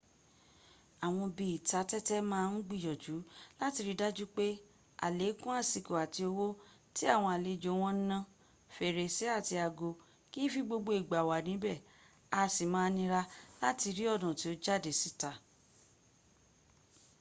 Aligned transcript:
àwọn 1.05 1.25
ibi 1.31 1.45
ìta 1.57 1.79
tẹ́tẹ́ 1.89 2.27
máa 2.31 2.45
ń 2.53 2.55
gbìyànjú 2.67 3.15
láti 3.59 3.79
ri 3.87 3.93
dájú 4.01 4.25
pé 4.35 4.47
àlékún 5.05 5.53
àsìkò 5.61 5.93
àti 6.03 6.21
owó 6.29 6.47
tí 6.95 7.03
àwọn 7.15 7.31
àlejò 7.37 7.71
wọn 7.81 7.95
ń 7.99 8.03
ná́. 8.11 8.21
fèrèsé 8.75 9.25
àti 9.37 9.55
ago 9.65 9.89
kìí 10.31 10.45
fi 10.53 10.59
gbogbo 10.67 10.91
ìgbà 10.99 11.19
wà 11.29 11.37
ní 11.45 11.51
ibẹ̀ 11.57 11.83
a 12.39 12.41
sì 12.53 12.65
máa 12.73 12.89
nira 12.95 13.21
láti 13.63 13.87
rí 13.97 14.03
ọnà 14.15 14.29
tí 14.39 14.45
ó 14.51 14.53
jáde 14.63 14.91
sí 14.99 15.07
ìta 15.13 15.31